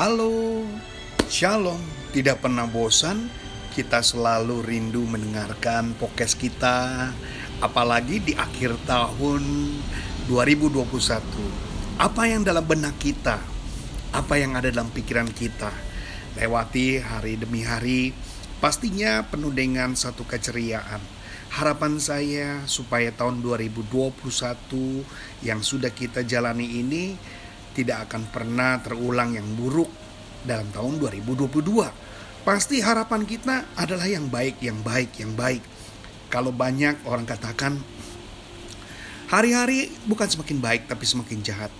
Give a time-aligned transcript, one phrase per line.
[0.00, 0.64] Halo,
[1.28, 1.76] Shalom.
[2.16, 3.28] Tidak pernah bosan,
[3.76, 7.12] kita selalu rindu mendengarkan podcast kita,
[7.60, 9.44] apalagi di akhir tahun
[10.24, 12.00] 2021.
[12.00, 13.44] Apa yang dalam benak kita?
[14.16, 15.68] Apa yang ada dalam pikiran kita?
[16.32, 18.16] Lewati hari demi hari,
[18.56, 21.04] pastinya penuh dengan satu keceriaan.
[21.52, 24.16] Harapan saya supaya tahun 2021
[25.44, 27.20] yang sudah kita jalani ini
[27.74, 29.88] tidak akan pernah terulang yang buruk
[30.44, 31.50] dalam tahun 2022.
[32.40, 35.60] Pasti harapan kita adalah yang baik, yang baik, yang baik.
[36.32, 37.76] Kalau banyak orang katakan
[39.28, 41.72] hari-hari bukan semakin baik tapi semakin jahat.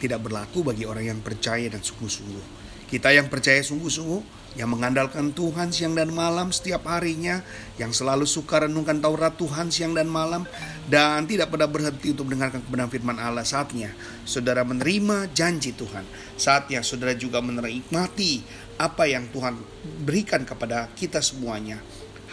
[0.00, 2.69] Tidak berlaku bagi orang yang percaya dan sungguh-sungguh.
[2.90, 7.38] Kita yang percaya sungguh-sungguh yang mengandalkan Tuhan siang dan malam setiap harinya,
[7.78, 10.42] yang selalu suka renungkan Taurat Tuhan siang dan malam,
[10.90, 13.94] dan tidak pernah berhenti untuk mendengarkan kebenaran firman Allah saatnya.
[14.26, 16.02] Saudara menerima janji Tuhan,
[16.34, 18.42] saatnya saudara juga menikmati
[18.74, 19.54] apa yang Tuhan
[20.02, 21.78] berikan kepada kita semuanya.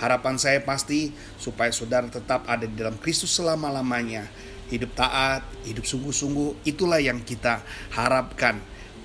[0.02, 4.26] Harapan saya pasti supaya saudara tetap ada di dalam Kristus selama-lamanya.
[4.74, 7.62] Hidup taat, hidup sungguh-sungguh, itulah yang kita
[7.94, 8.58] harapkan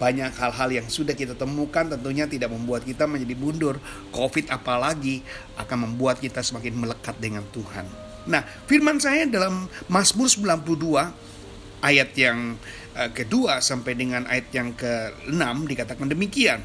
[0.03, 3.79] banyak hal-hal yang sudah kita temukan tentunya tidak membuat kita menjadi mundur.
[4.11, 5.23] Covid apalagi
[5.55, 7.87] akan membuat kita semakin melekat dengan Tuhan.
[8.27, 12.59] Nah, firman saya dalam Mazmur 92 ayat yang
[12.99, 16.59] uh, kedua sampai dengan ayat yang ke-6 dikatakan demikian.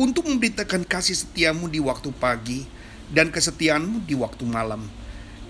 [0.00, 2.64] Untuk memberitakan kasih setiamu di waktu pagi
[3.12, 4.88] dan kesetiaanmu di waktu malam.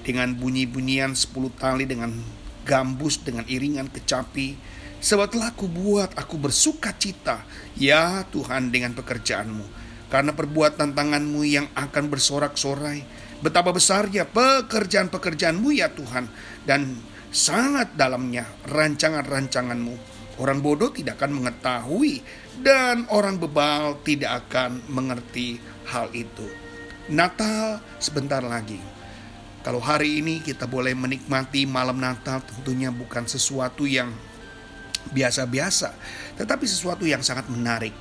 [0.02, 2.10] Dengan bunyi-bunyian sepuluh tali dengan
[2.66, 4.58] gambus dengan iringan kecapi
[5.02, 7.42] Sebab telah aku buat aku bersuka cita,
[7.74, 9.66] ya Tuhan dengan pekerjaanmu.
[10.06, 13.02] Karena perbuatan tanganmu yang akan bersorak-sorai.
[13.42, 16.30] Betapa besarnya pekerjaan-pekerjaanmu ya Tuhan.
[16.62, 16.94] Dan
[17.34, 20.14] sangat dalamnya rancangan-rancanganmu.
[20.38, 22.22] Orang bodoh tidak akan mengetahui
[22.62, 25.58] dan orang bebal tidak akan mengerti
[25.90, 26.46] hal itu.
[27.10, 28.78] Natal sebentar lagi.
[29.66, 34.10] Kalau hari ini kita boleh menikmati malam Natal tentunya bukan sesuatu yang
[35.10, 35.90] biasa-biasa,
[36.38, 37.94] tetapi sesuatu yang sangat menarik.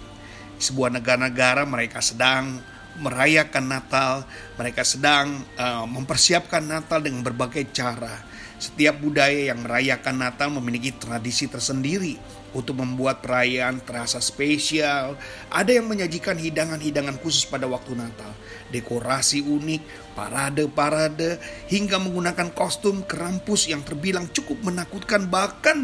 [0.61, 2.61] Sebuah negara-negara mereka sedang
[3.01, 4.27] merayakan Natal,
[4.59, 8.21] mereka sedang uh, mempersiapkan Natal dengan berbagai cara.
[8.61, 12.21] Setiap budaya yang merayakan Natal memiliki tradisi tersendiri
[12.53, 15.17] untuk membuat perayaan terasa spesial.
[15.49, 18.29] Ada yang menyajikan hidangan-hidangan khusus pada waktu Natal,
[18.69, 21.41] dekorasi unik, parade-parade,
[21.73, 25.25] hingga menggunakan kostum kerampus yang terbilang cukup menakutkan.
[25.25, 25.77] Bahkan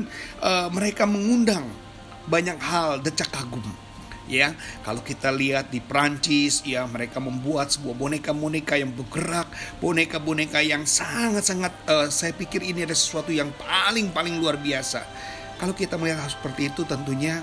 [0.46, 1.66] uh, mereka mengundang
[2.30, 3.87] banyak hal decak kagum
[4.30, 4.54] ya.
[4.84, 9.48] Kalau kita lihat di Prancis ya mereka membuat sebuah boneka-boneka yang bergerak
[9.80, 15.04] boneka-boneka yang sangat-sangat uh, saya pikir ini ada sesuatu yang paling-paling luar biasa.
[15.58, 17.42] Kalau kita melihat seperti itu tentunya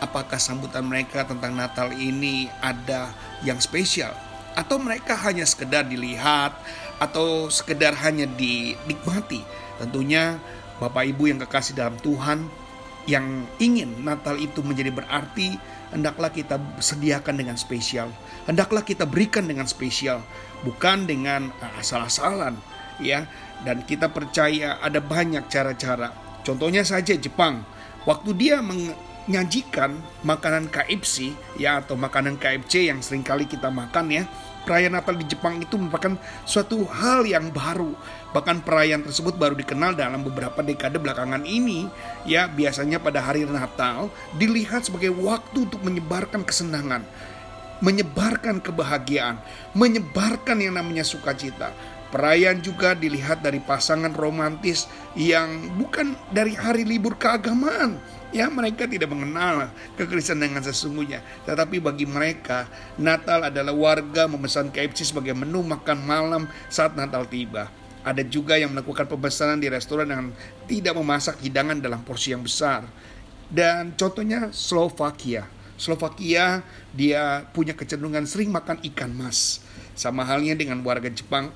[0.00, 3.12] apakah sambutan mereka tentang Natal ini ada
[3.44, 4.16] yang spesial?
[4.56, 6.56] Atau mereka hanya sekedar dilihat
[6.98, 9.40] atau sekedar hanya dinikmati
[9.80, 10.36] tentunya
[10.76, 12.48] Bapak Ibu yang kekasih dalam Tuhan
[13.10, 15.58] yang ingin Natal itu menjadi berarti
[15.90, 18.14] hendaklah kita sediakan dengan spesial.
[18.46, 20.22] Hendaklah kita berikan dengan spesial,
[20.62, 22.54] bukan dengan uh, asal-asalan,
[23.02, 23.26] ya.
[23.66, 26.14] Dan kita percaya ada banyak cara-cara.
[26.46, 27.66] Contohnya saja Jepang,
[28.08, 28.62] waktu dia
[29.28, 34.24] menyajikan makanan KFC ya atau makanan KFC yang sering kali kita makan ya
[34.64, 37.96] perayaan Natal di Jepang itu merupakan suatu hal yang baru.
[38.30, 41.88] Bahkan perayaan tersebut baru dikenal dalam beberapa dekade belakangan ini.
[42.28, 47.02] Ya, biasanya pada hari Natal dilihat sebagai waktu untuk menyebarkan kesenangan,
[47.80, 49.40] menyebarkan kebahagiaan,
[49.72, 51.72] menyebarkan yang namanya sukacita.
[52.10, 58.02] Perayaan juga dilihat dari pasangan romantis yang bukan dari hari libur keagamaan.
[58.34, 61.22] Ya mereka tidak mengenal kekristenan dengan sesungguhnya.
[61.46, 62.66] Tetapi bagi mereka
[62.98, 67.70] Natal adalah warga memesan KFC sebagai menu makan malam saat Natal tiba.
[68.02, 70.34] Ada juga yang melakukan pemesanan di restoran dengan
[70.66, 72.90] tidak memasak hidangan dalam porsi yang besar.
[73.46, 75.46] Dan contohnya Slovakia.
[75.78, 79.62] Slovakia dia punya kecenderungan sering makan ikan mas.
[79.94, 81.54] Sama halnya dengan warga Jepang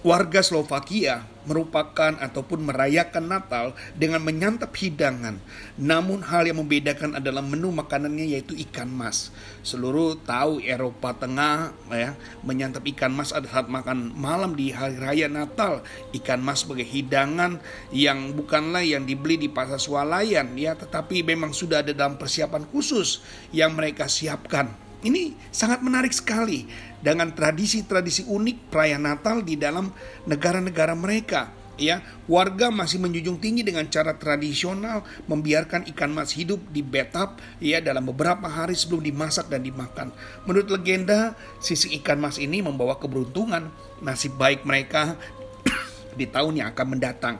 [0.00, 5.40] warga Slovakia merupakan ataupun merayakan Natal dengan menyantap hidangan.
[5.76, 9.32] Namun hal yang membedakan adalah menu makanannya yaitu ikan mas.
[9.64, 15.28] Seluruh tahu Eropa Tengah ya menyantap ikan mas ada saat makan malam di hari raya
[15.28, 15.84] Natal.
[16.16, 17.60] Ikan mas sebagai hidangan
[17.92, 23.20] yang bukanlah yang dibeli di pasar swalayan ya, tetapi memang sudah ada dalam persiapan khusus
[23.52, 26.68] yang mereka siapkan ini sangat menarik sekali
[27.00, 29.92] dengan tradisi-tradisi unik perayaan Natal di dalam
[30.28, 31.60] negara-negara mereka.
[31.80, 37.80] ya warga masih menjunjung tinggi dengan cara tradisional membiarkan ikan mas hidup di bathtub ya
[37.80, 40.12] dalam beberapa hari sebelum dimasak dan dimakan.
[40.44, 43.72] Menurut legenda, sisi ikan mas ini membawa keberuntungan
[44.04, 45.16] nasib baik mereka
[46.20, 47.36] di tahun yang akan mendatang.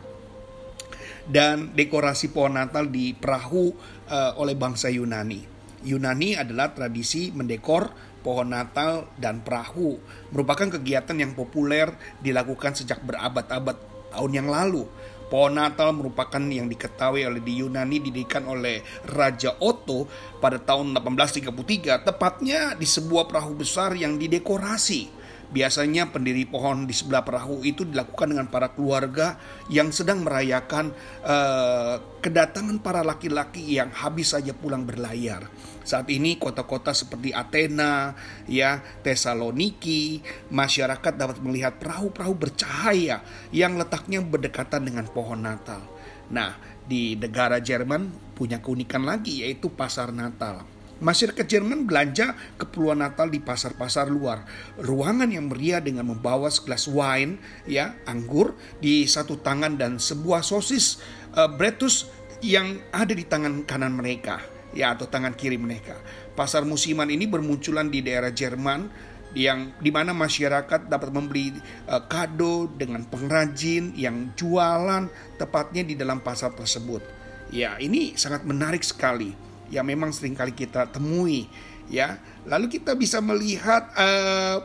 [1.29, 3.77] Dan dekorasi pohon Natal di perahu
[4.09, 5.47] uh, oleh bangsa Yunani.
[5.85, 9.97] Yunani adalah tradisi mendekor pohon Natal dan perahu
[10.31, 11.91] merupakan kegiatan yang populer
[12.21, 13.77] dilakukan sejak berabad-abad
[14.13, 14.85] tahun yang lalu.
[15.31, 20.11] Pohon Natal merupakan yang diketahui oleh di Yunani didirikan oleh Raja Otto
[20.43, 25.20] pada tahun 1833 tepatnya di sebuah perahu besar yang didekorasi.
[25.51, 29.35] Biasanya pendiri pohon di sebelah perahu itu dilakukan dengan para keluarga
[29.67, 30.95] yang sedang merayakan
[31.27, 35.51] uh, kedatangan para laki-laki yang habis saja pulang berlayar.
[35.83, 38.15] Saat ini kota-kota seperti Athena,
[38.47, 40.23] ya, Tesaloniki,
[40.55, 45.83] masyarakat dapat melihat perahu-perahu bercahaya yang letaknya berdekatan dengan pohon Natal.
[46.31, 46.55] Nah,
[46.87, 50.63] di negara Jerman punya keunikan lagi yaitu pasar Natal.
[51.01, 54.45] Masyarakat Jerman belanja keperluan Natal di pasar-pasar luar.
[54.77, 58.53] Ruangan yang meriah dengan membawa segelas wine, ya, anggur
[58.85, 61.01] di satu tangan dan sebuah sosis
[61.41, 62.13] uh, bretus
[62.45, 64.41] yang ada di tangan kanan mereka
[64.77, 65.97] ya atau tangan kiri mereka.
[66.37, 71.55] Pasar musiman ini bermunculan di daerah Jerman yang di mana masyarakat dapat membeli
[71.87, 75.07] uh, kado dengan pengrajin yang jualan
[75.39, 77.03] tepatnya di dalam pasar tersebut.
[77.51, 79.50] Ya, ini sangat menarik sekali.
[79.71, 81.47] Ya, memang sering kali kita temui.
[81.91, 84.63] Ya, lalu kita bisa melihat uh,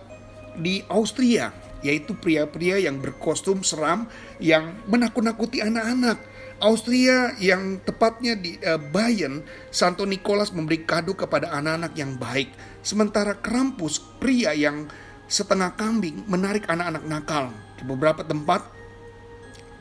[0.57, 1.50] di Austria,
[1.81, 4.06] yaitu pria-pria yang berkostum seram
[4.38, 6.22] yang menakut-nakuti anak-anak
[6.63, 9.44] Austria yang tepatnya di uh, Bayern,
[9.75, 12.48] Santo Nicholas memberi kado kepada anak-anak yang baik.
[12.80, 14.88] Sementara Krampus, pria yang
[15.28, 17.46] setengah kambing, menarik anak-anak nakal.
[17.75, 18.72] Di beberapa tempat,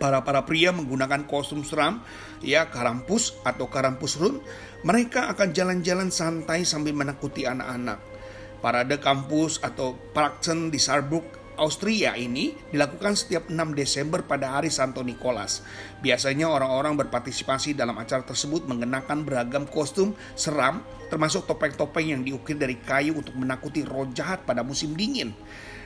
[0.01, 2.03] para para pria menggunakan kostum seram,
[2.41, 4.41] ya Krampus atau Krampus Run.
[4.85, 8.01] Mereka akan jalan-jalan santai sambil menakuti anak-anak.
[8.65, 15.07] Parade kampus atau Praxen di Saarbrück Austria ini dilakukan setiap 6 Desember pada hari Santo
[15.07, 15.63] Nicholas.
[16.03, 22.75] Biasanya orang-orang berpartisipasi dalam acara tersebut mengenakan beragam kostum seram termasuk topeng-topeng yang diukir dari
[22.83, 25.31] kayu untuk menakuti roh jahat pada musim dingin.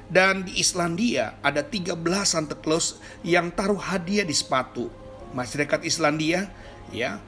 [0.08, 1.92] Dan di Islandia ada 13
[2.24, 4.88] Santa Claus yang taruh hadiah di sepatu.
[5.36, 6.48] Masyarakat Islandia
[6.88, 7.20] ya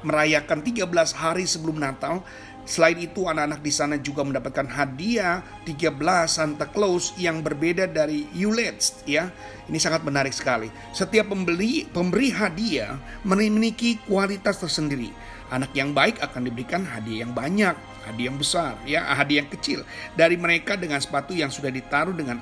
[0.00, 2.24] merayakan 13 hari sebelum Natal
[2.62, 5.98] Selain itu anak-anak di sana juga mendapatkan hadiah 13
[6.30, 9.34] Santa Claus yang berbeda dari Yulet's ya.
[9.66, 10.70] Ini sangat menarik sekali.
[10.94, 12.94] Setiap pembeli pemberi hadiah
[13.26, 15.10] memiliki kualitas tersendiri.
[15.50, 17.74] Anak yang baik akan diberikan hadiah yang banyak,
[18.06, 19.82] hadiah yang besar ya, hadiah yang kecil
[20.14, 22.38] dari mereka dengan sepatu yang sudah ditaruh dengan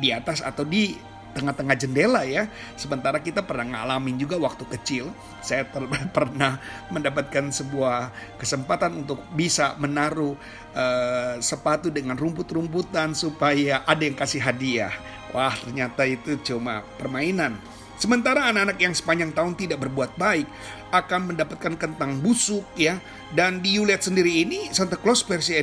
[0.00, 0.96] di atas atau di
[1.36, 2.48] tengah-tengah jendela ya.
[2.78, 5.12] Sementara kita pernah ngalamin juga waktu kecil,
[5.44, 5.64] saya
[6.16, 10.34] pernah mendapatkan sebuah kesempatan untuk bisa menaruh
[10.74, 14.92] uh, sepatu dengan rumput-rumputan supaya ada yang kasih hadiah.
[15.36, 17.60] Wah, ternyata itu cuma permainan.
[17.98, 20.46] Sementara anak-anak yang sepanjang tahun tidak berbuat baik
[20.94, 23.02] akan mendapatkan kentang busuk ya.
[23.34, 25.58] Dan di Yulet sendiri ini Santa Claus versi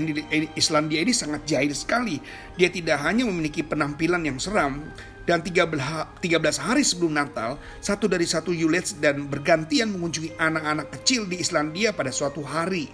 [0.53, 2.19] Islandia ini sangat jahil sekali.
[2.59, 4.83] Dia tidak hanya memiliki penampilan yang seram,
[5.25, 6.21] dan 13, 13
[6.61, 12.13] hari sebelum Natal, satu dari satu Yulets dan bergantian mengunjungi anak-anak kecil di Islandia pada
[12.13, 12.87] suatu hari.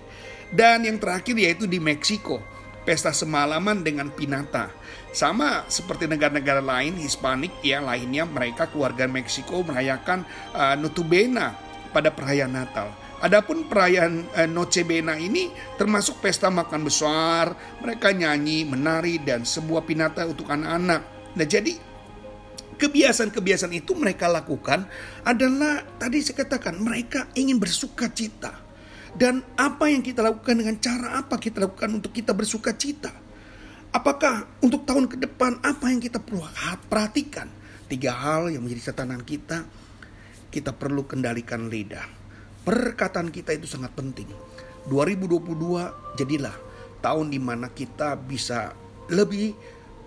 [0.52, 2.40] Dan yang terakhir yaitu di Meksiko,
[2.88, 4.72] pesta semalaman dengan pinata.
[5.12, 10.24] Sama seperti negara-negara lain Hispanik ya lainnya mereka keluarga Meksiko merayakan
[10.56, 11.56] uh, Nutubena
[11.92, 12.96] pada perayaan Natal.
[13.22, 19.84] Adapun perayaan uh, Noche Bena ini termasuk pesta makan besar, mereka nyanyi, menari dan sebuah
[19.84, 21.02] pinata untuk anak-anak.
[21.32, 21.91] Nah, jadi
[22.82, 24.90] kebiasaan-kebiasaan itu mereka lakukan
[25.22, 28.58] adalah tadi saya katakan mereka ingin bersuka cita.
[29.12, 33.14] Dan apa yang kita lakukan dengan cara apa kita lakukan untuk kita bersuka cita?
[33.92, 36.42] Apakah untuk tahun ke depan apa yang kita perlu
[36.88, 37.52] perhatikan?
[37.92, 39.68] Tiga hal yang menjadi catatan kita.
[40.48, 42.08] Kita perlu kendalikan lidah.
[42.64, 44.32] Perkataan kita itu sangat penting.
[44.88, 46.56] 2022 jadilah
[47.04, 48.72] tahun di mana kita bisa
[49.12, 49.54] lebih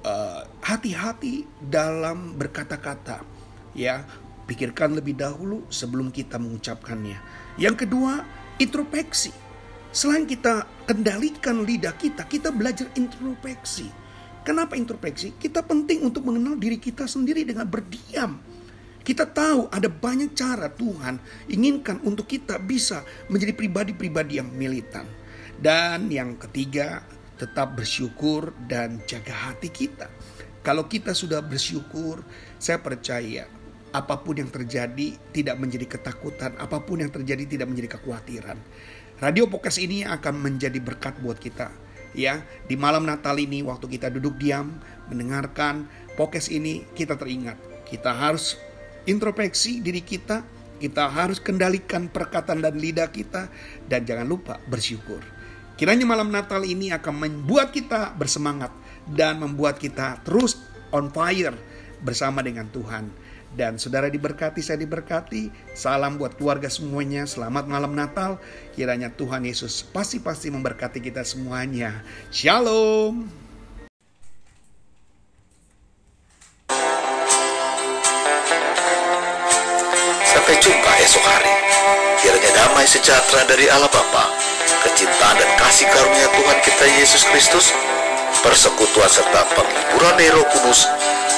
[0.04, 3.24] Eh, hati-hati uh, dalam berkata-kata
[3.72, 4.04] ya.
[4.44, 7.16] Pikirkan lebih dahulu sebelum kita mengucapkannya.
[7.56, 8.20] Yang kedua
[8.60, 9.32] introspeksi
[9.88, 13.88] selain kita kendalikan lidah kita kita belajar introspeksi
[14.44, 18.36] kenapa introspeksi kita penting untuk mengenal diri kita sendiri dengan berdiam.
[19.00, 21.16] Kita tahu ada banyak cara Tuhan
[21.48, 23.00] inginkan untuk kita bisa
[23.32, 25.08] menjadi pribadi-pribadi yang militan.
[25.56, 27.00] Dan yang ketiga,
[27.44, 30.08] tetap bersyukur dan jaga hati kita.
[30.64, 32.24] Kalau kita sudah bersyukur,
[32.56, 33.44] saya percaya
[33.92, 38.56] apa pun yang terjadi tidak menjadi ketakutan, apa pun yang terjadi tidak menjadi kekhawatiran.
[39.20, 41.68] Radio podcast ini akan menjadi berkat buat kita.
[42.16, 44.78] Ya, di malam Natal ini waktu kita duduk diam
[45.10, 48.56] mendengarkan podcast ini kita teringat kita harus
[49.04, 50.42] introspeksi diri kita,
[50.80, 53.52] kita harus kendalikan perkataan dan lidah kita
[53.86, 55.20] dan jangan lupa bersyukur.
[55.74, 58.70] Kiranya malam Natal ini akan membuat kita bersemangat
[59.10, 60.54] dan membuat kita terus
[60.94, 61.58] on fire
[61.98, 63.10] bersama dengan Tuhan.
[63.54, 65.50] Dan saudara diberkati, saya diberkati.
[65.74, 67.26] Salam buat keluarga semuanya.
[67.26, 68.38] Selamat malam Natal.
[68.74, 72.02] Kiranya Tuhan Yesus pasti-pasti memberkati kita semuanya.
[72.30, 73.26] Shalom.
[80.22, 81.54] Sampai jumpa esok hari.
[82.22, 84.03] Kiranya damai sejahtera dari Allah
[85.74, 87.74] kasih karunia Tuhan kita Yesus Kristus,
[88.46, 90.86] persekutuan serta penghiburan Roh Kudus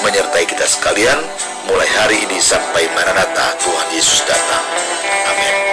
[0.05, 1.17] menyertai kita sekalian
[1.65, 4.61] mulai hari ini sampai Maranatha Tuhan Yesus datang.
[5.33, 5.66] Amin.